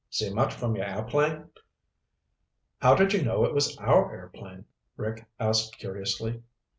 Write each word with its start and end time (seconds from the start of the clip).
"See 0.09 0.33
much 0.33 0.55
from 0.55 0.75
your 0.75 0.85
airplane?" 0.85 1.51
"How 2.79 2.95
did 2.95 3.13
you 3.13 3.21
know 3.23 3.43
it 3.45 3.53
was 3.53 3.77
our 3.77 4.11
airplane?" 4.11 4.65
Rick 4.97 5.27
asked 5.39 5.77
curiously. 5.77 6.41